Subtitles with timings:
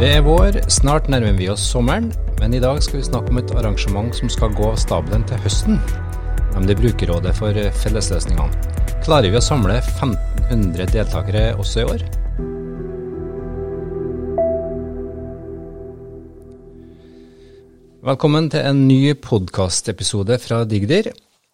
[0.00, 2.06] Det er vår, snart nærmer vi oss sommeren,
[2.38, 5.36] men i dag skal vi snakke om et arrangement som skal gå av stabelen til
[5.44, 5.74] høsten,
[6.54, 8.70] nemlig Brukerrådet for fellesløsningene.
[9.04, 12.04] Klarer vi å samle 1500 deltakere også i år?
[18.08, 21.10] Velkommen til en ny podkastepisode fra Digdir.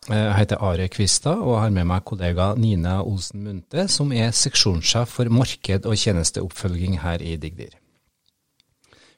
[0.07, 5.19] Jeg heter Are Kvistad og har med meg kollega Nina Olsen Munthe, som er seksjonssjef
[5.19, 7.75] for marked og tjenesteoppfølging her i Digdir.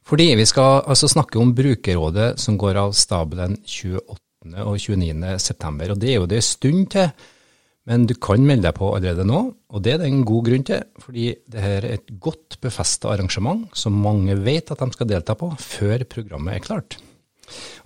[0.08, 4.16] Fordi vi skal altså snakke om brukerrådet som går av stabelen 28.
[4.64, 5.34] og 29.
[5.42, 5.92] september.
[5.92, 7.10] Og det er jo det stund til,
[7.88, 9.42] men du kan melde deg på allerede nå.
[9.68, 13.12] Og det er det en god grunn til, fordi det her er et godt befesta
[13.12, 16.96] arrangement som mange vet at de skal delta på før programmet er klart.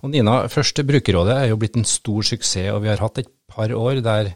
[0.03, 3.31] Og Nina, første brukerrådet er jo blitt en stor suksess, og vi har hatt et
[3.51, 4.33] par år der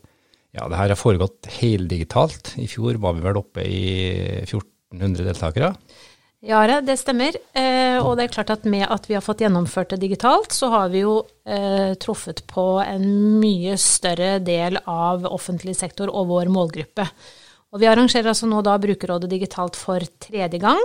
[0.55, 2.55] ja, det her har foregått heldigitalt.
[2.59, 3.81] I fjor var vi vel oppe i
[4.43, 5.73] 1400 deltakere.
[6.45, 7.33] Ja, det stemmer.
[7.57, 10.69] Eh, og det er klart at med at vi har fått gjennomført det digitalt, så
[10.69, 13.07] har vi jo eh, truffet på en
[13.41, 17.07] mye større del av offentlig sektor og vår målgruppe.
[17.73, 20.83] Og vi arrangerer altså nå da Brukerrådet digitalt for tredje gang.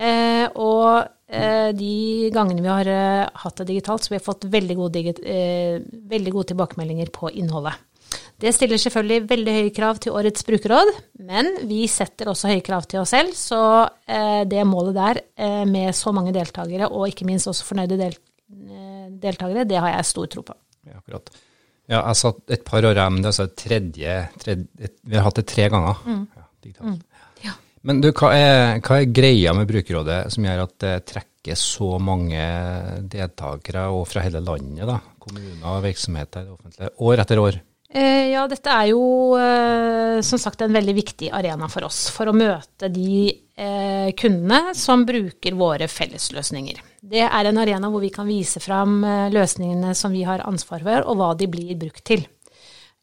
[0.00, 2.88] Eh, og de gangene vi har
[3.40, 5.78] hatt det digitalt, så vi har fått veldig gode, eh,
[6.10, 7.78] veldig gode tilbakemeldinger på innholdet.
[8.42, 10.88] Det stiller selvfølgelig veldig høye krav til årets brukerråd,
[11.28, 13.36] men vi setter også høye krav til oss selv.
[13.38, 13.60] Så
[14.10, 18.18] eh, det målet der eh, med så mange deltakere, og ikke minst også fornøyde del,
[18.66, 20.58] eh, deltakere, det har jeg stor tro på.
[20.90, 21.30] Ja, akkurat.
[21.86, 25.26] Ja, jeg satt et par år her, men det er altså tredje, tredje, Vi har
[25.28, 26.02] hatt det tre ganger.
[26.02, 26.22] Mm.
[26.34, 26.90] Ja, digitalt.
[26.90, 27.32] Mm.
[27.46, 27.56] Ja.
[27.86, 31.94] Men du, hva er, hva er, greia med brukerrådet som gjør at det trekker så
[32.02, 32.42] mange
[33.10, 34.98] deltakere, og fra hele landet, da?
[35.22, 37.66] Kommuner og virksomheter, det offentlige, år etter år?
[37.92, 39.00] Eh, ja, dette er jo
[39.36, 44.72] eh, som sagt en veldig viktig arena for oss for å møte de eh, kundene
[44.78, 46.80] som bruker våre fellesløsninger.
[47.04, 49.02] Det er en arena hvor vi kan vise fram
[49.34, 52.24] løsningene som vi har ansvar for, og hva de blir brukt til.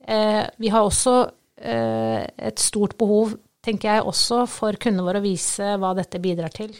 [0.09, 1.13] Vi har også
[1.59, 6.71] et stort behov, tenker jeg, også for kundene våre å vise hva dette bidrar til,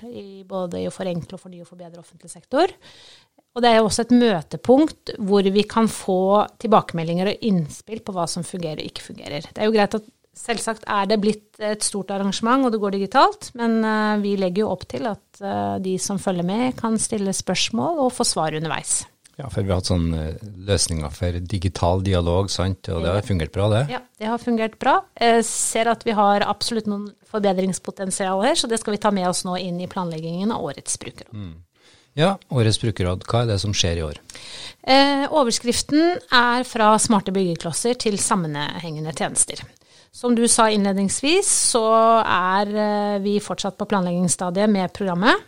[0.48, 2.72] både i å forenkle og fornye og forbedre offentlig sektor.
[3.59, 8.16] Og det er jo også et møtepunkt hvor vi kan få tilbakemeldinger og innspill på
[8.16, 9.50] hva som fungerer og ikke fungerer.
[9.52, 10.08] Det er jo greit at
[10.40, 14.64] selvsagt er det blitt et stort arrangement, og det går digitalt, men uh, vi legger
[14.64, 18.56] jo opp til at uh, de som følger med, kan stille spørsmål og få svar
[18.56, 19.02] underveis.
[19.40, 23.24] Ja, for vi har hatt sånne eh, løsninger for digital dialog, sant, og det har
[23.24, 23.84] fungert bra, det?
[23.94, 24.98] Ja, det har fungert bra.
[25.16, 29.30] Jeg ser at vi har absolutt noen forbedringspotensial her, så det skal vi ta med
[29.30, 31.31] oss nå inn i planleggingen av årets brukerråd.
[31.31, 31.56] Mm.
[32.19, 34.18] Ja, Årets brukerråd, hva er det som skjer i år?
[34.84, 39.62] Eh, overskriften er fra smarte byggeklosser til sammenhengende tjenester.
[40.12, 41.85] Som du sa innledningsvis, så
[42.25, 45.46] er eh, vi fortsatt på planleggingsstadiet med programmet.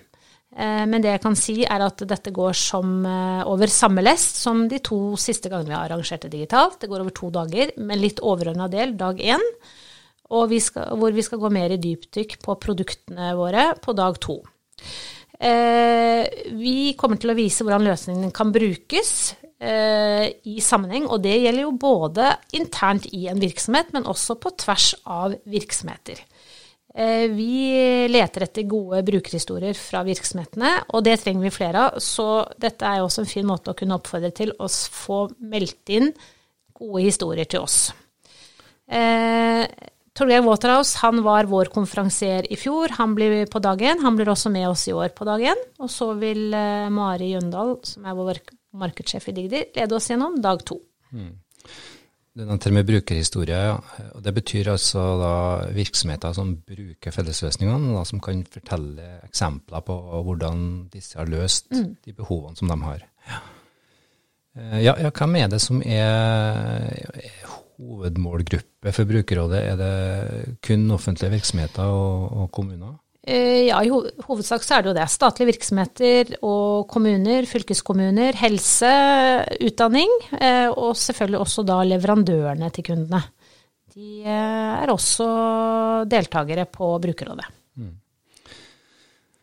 [0.55, 4.39] Eh, men det jeg kan si, er at dette går som, eh, over samme lest
[4.39, 6.79] som de to siste gangene vi har arrangert det digitalt.
[6.79, 9.43] Det går over to dager, med litt overordna del dag én.
[10.31, 14.37] Vi skal, hvor vi skal gå mer i dypdykk på produktene våre på dag to.
[15.41, 19.13] Eh, vi kommer til å vise hvordan løsningen kan brukes
[19.57, 24.53] eh, i sammenheng, og det gjelder jo både internt i en virksomhet, men også på
[24.61, 26.21] tvers av virksomheter.
[26.93, 27.55] Eh, vi
[28.11, 31.97] leter etter gode brukerhistorier fra virksomhetene, og det trenger vi flere av.
[32.03, 32.27] Så
[32.61, 36.11] dette er jo også en fin måte å kunne oppfordre til å få meldt inn
[36.77, 37.87] gode historier til oss.
[40.17, 42.91] Torgeir Waterhouse han var vår konferansier i fjor.
[42.97, 44.01] Han blir på dag én.
[44.03, 45.61] Han blir også med oss i år på dag én.
[45.79, 48.41] Og så vil uh, Mari Jøndal, som er vår
[48.81, 50.81] markedssjef i Digdi, lede oss gjennom dag to.
[51.15, 51.31] Mm.
[52.31, 53.79] Det nevnte med brukerhistorie, ja.
[54.15, 55.31] og det betyr altså da
[55.75, 60.61] virksomheter som bruker fellesløsningene, da, som kan fortelle eksempler på hvordan
[60.93, 61.89] disse har løst mm.
[62.07, 63.03] de behovene som de har.
[63.27, 63.41] Ja.
[64.55, 66.87] Eh, ja, ja, hvem er det som er
[67.81, 69.61] hovedmålgruppe for brukerrådet?
[69.71, 72.99] Er det kun offentlige virksomheter og, og kommuner?
[73.21, 73.91] Eh, ja, i
[74.25, 75.05] hovedsak så er det jo det.
[75.13, 78.93] Statlige virksomheter og kommuner, fylkeskommuner, helse,
[79.61, 83.21] utdanning, eh, og selvfølgelig også da leverandørene til kundene.
[83.93, 85.27] De eh, er også
[86.09, 87.45] deltakere på brukerrådet.
[87.77, 87.93] Mm.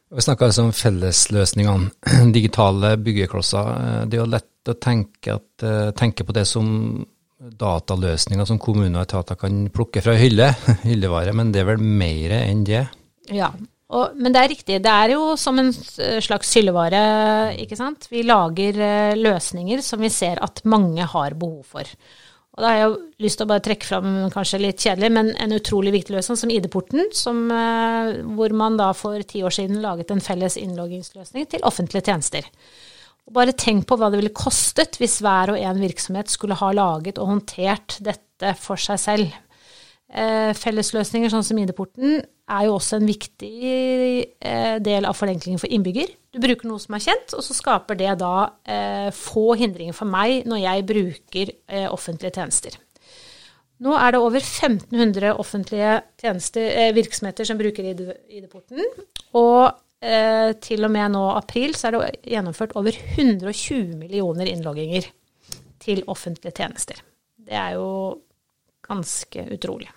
[0.09, 1.93] Vi snakker altså om fellesløsningene,
[2.39, 4.09] digitale byggeklosser.
[4.11, 6.67] Det er jo lett å tenke, at, tenke på det som
[7.61, 10.53] dataløsninger som kommuner og etater kan plukke fra hylle,
[10.89, 12.85] hyllevare, men det er vel mer enn det?
[13.35, 13.51] Ja,
[13.89, 14.79] og, men det er riktig.
[14.85, 17.03] Det er jo som en slags hyllevare,
[17.61, 18.09] ikke sant.
[18.13, 21.95] Vi lager uh, løsninger som vi ser at mange har behov for.
[22.59, 25.55] Og da har jeg lyst til å bare trekke fram, kanskje litt kjedelig, men en
[25.55, 30.23] utrolig viktig løsning som ID-porten, eh, hvor man da for ti år siden laget en
[30.25, 32.49] felles innloggingsløsning til offentlige tjenester.
[33.29, 36.71] Og bare tenk på hva det ville kostet hvis hver og en virksomhet skulle ha
[36.73, 39.37] laget og håndtert dette for seg selv.
[40.09, 43.53] Eh, fellesløsninger sånn som ID-porten er jo også en viktig
[44.41, 46.15] eh, del av forenklingen for innbygger.
[46.33, 48.35] Du bruker noe som er kjent, og så skaper det da
[48.65, 52.79] eh, få hindringer for meg når jeg bruker eh, offentlige tjenester.
[53.85, 58.81] Nå er det over 1500 offentlige eh, virksomheter som bruker ID-porten.
[59.39, 59.69] Og
[60.03, 65.11] eh, til og med nå april så er det gjennomført over 120 millioner innlogginger
[65.83, 67.01] til offentlige tjenester.
[67.39, 67.89] Det er jo
[68.89, 69.89] ganske utrolig.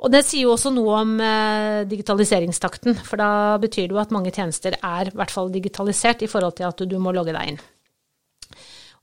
[0.00, 4.14] Og det sier jo også noe om eh, digitaliseringstakten, for da betyr det jo at
[4.14, 7.34] mange tjenester er i hvert fall digitalisert i forhold til at du, du må logge
[7.36, 7.60] deg inn.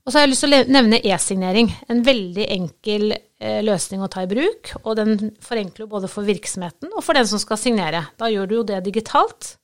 [0.08, 1.66] Og så har jeg lyst til å nevne e-signering.
[1.92, 4.70] En veldig enkel eh, løsning å ta i bruk.
[4.80, 8.06] Og den forenkler både for virksomheten og for den som skal signere.
[8.16, 9.58] Da gjør du jo det digitalt.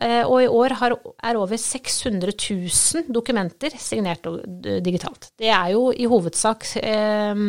[0.00, 0.94] Eh, og i år har,
[1.28, 4.24] er over 600 000 dokumenter signert
[4.80, 5.28] digitalt.
[5.36, 7.42] Det er jo i hovedsak eh,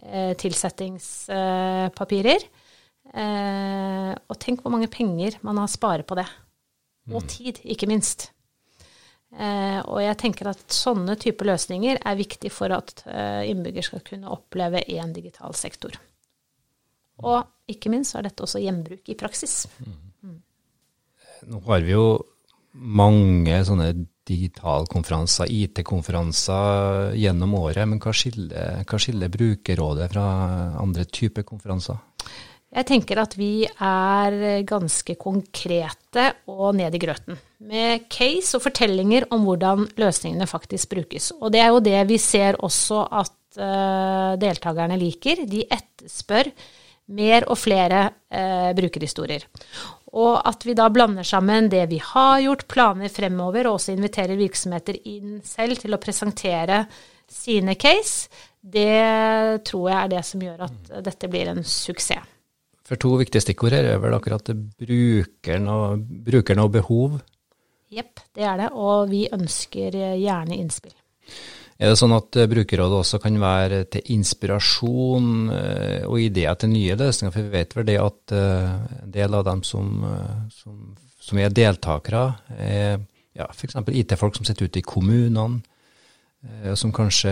[0.00, 2.44] Eh, tilsettingspapirer.
[3.12, 6.26] Eh, og tenk hvor mange penger man har sparet på det.
[7.12, 7.28] Og mm.
[7.28, 8.30] tid, ikke minst.
[9.32, 13.04] Eh, og jeg tenker at sånne typer løsninger er viktig for at
[13.46, 15.92] innbygger skal kunne oppleve én digital sektor.
[17.22, 19.66] Og ikke minst er dette også gjenbruk i praksis.
[19.78, 20.11] Mm.
[21.50, 22.06] Nå har vi jo
[22.72, 23.90] mange sånne
[24.28, 27.84] digitalkonferanser, IT-konferanser gjennom året.
[27.88, 30.26] Men hva skiller, hva skiller Brukerrådet fra
[30.80, 31.98] andre typer konferanser?
[32.72, 37.36] Jeg tenker at vi er ganske konkrete og ned i grøten.
[37.68, 41.34] Med case og fortellinger om hvordan løsningene faktisk brukes.
[41.36, 45.44] Og det er jo det vi ser også at uh, deltakerne liker.
[45.44, 46.48] De etterspør
[47.12, 49.44] mer og flere uh, brukerhistorier.
[50.12, 54.36] Og at vi da blander sammen det vi har gjort, planer fremover, og også inviterer
[54.36, 56.82] virksomheter inn selv til å presentere
[57.32, 58.28] sine case,
[58.60, 62.28] det tror jeg er det som gjør at dette blir en suksess.
[62.82, 67.14] For to viktige stikkord her er vel akkurat brukeren og, brukeren og behov?
[67.92, 68.68] Jepp, det er det.
[68.74, 70.94] Og vi ønsker gjerne innspill.
[71.82, 76.70] Er det sånn at eh, brukerrådet også kan være til inspirasjon eh, og ideer til
[76.70, 77.34] nye løsninger?
[77.34, 78.68] For vi vet vel det at eh,
[79.02, 79.88] en del av dem som,
[80.54, 80.76] som,
[81.18, 82.24] som er deltakere,
[82.54, 83.02] er
[83.34, 83.80] ja, f.eks.
[83.90, 85.62] IT-folk som sitter ute i kommunene,
[86.76, 87.30] som kanskje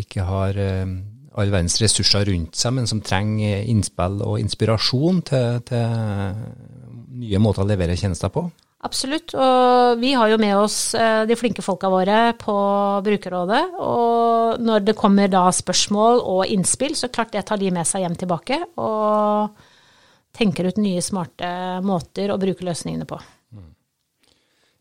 [0.00, 6.34] ikke har all verdens ressurser rundt seg, men som trenger innspill og inspirasjon til, til
[7.22, 8.48] nye måter å levere tjenester på.
[8.80, 9.34] Absolutt.
[9.36, 12.54] Og vi har jo med oss eh, de flinke folka våre på
[13.04, 13.64] brukerrådet.
[13.76, 18.06] Og når det kommer da spørsmål og innspill, så klart det tar de med seg
[18.06, 18.56] hjem tilbake.
[18.80, 19.66] Og
[20.36, 21.50] tenker ut nye, smarte
[21.84, 23.20] måter å bruke løsningene på.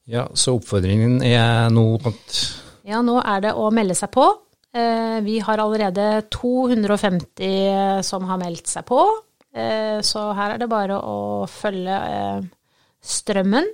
[0.10, 2.38] Ja, så oppfordringen er nå at
[2.88, 4.26] Ja, nå er det å melde seg på.
[4.74, 9.04] Eh, vi har allerede 250 som har meldt seg på.
[9.54, 12.00] Eh, så her er det bare å følge
[13.04, 13.68] strømmen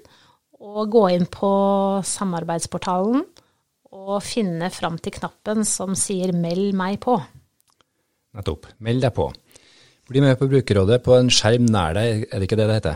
[0.64, 1.52] og gå inn på
[2.06, 3.24] samarbeidsportalen
[3.96, 7.22] og finne fram til knappen som sier 'meld meg på'.
[8.36, 8.68] Nettopp.
[8.80, 9.32] Meld deg på.
[10.10, 12.96] Bli med på Brukerrådet på en skjerm nær deg, er det ikke det det heter?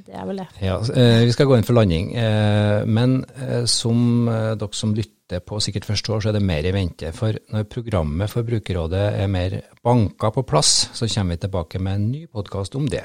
[0.00, 0.46] Det er vel det.
[0.62, 2.14] Ja, eh, Vi skal gå inn for landing.
[2.16, 6.72] Eh, men eh, som dere som lytter på sikkert forstår, så er det mer i
[6.72, 7.12] vente.
[7.12, 11.94] For når programmet for Brukerrådet er mer banka på plass, så kommer vi tilbake med
[11.94, 13.04] en ny podkast om det.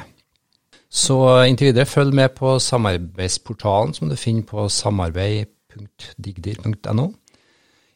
[0.90, 7.14] Så inntil videre, følg med på samarbeidsportalen som du finner på samarbeid.digdir.no.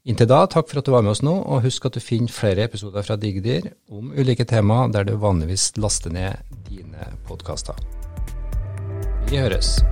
[0.10, 2.32] Inntil da, takk for at du var med oss nå, og husk at du finner
[2.34, 6.34] flere episoder fra Digdir om ulike temaer der du vanligvis laster ned
[6.70, 7.76] dine podkaster.
[9.30, 9.84] Vi høres.